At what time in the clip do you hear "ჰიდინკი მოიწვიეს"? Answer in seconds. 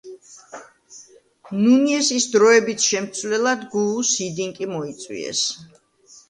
4.23-5.45